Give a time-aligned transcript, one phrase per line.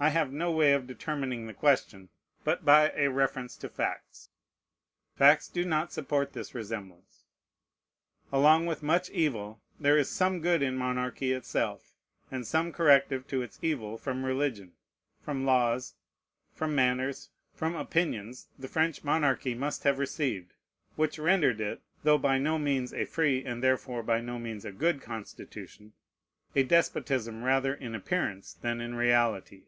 [0.00, 2.08] I have no way of determining the question
[2.42, 4.30] but by a reference to facts.
[5.14, 7.22] Facts do not support this resemblance.
[8.32, 11.92] Along with much evil, there is some good in monarchy itself;
[12.32, 14.72] and some corrective to its evil from religion,
[15.24, 15.94] from laws,
[16.52, 20.52] from manners, from opinions, the French monarchy must have received,
[20.96, 24.72] which rendered it (though by no means a free, and therefore by no means a
[24.72, 25.92] good constitution)
[26.56, 29.66] a despotism rather in appearance than in reality.